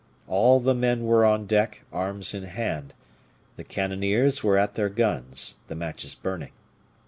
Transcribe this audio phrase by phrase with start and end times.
[0.27, 2.95] All the men were on deck, arms in hand;
[3.55, 6.53] the cannoniers were at their guns, the matches burning.